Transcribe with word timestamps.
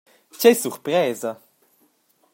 «Tgei 0.33 0.55
surpresa! 0.57 1.31